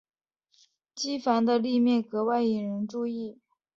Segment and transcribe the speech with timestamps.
[0.95, 2.41] 机房的立面值得格外
[2.89, 3.37] 注意。